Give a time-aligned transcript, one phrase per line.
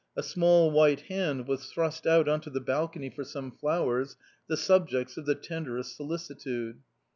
[0.17, 4.57] A small white hand was thrust out on to the balcony for some flowers, the
[4.57, 6.79] subjects of the tenderest solicitude.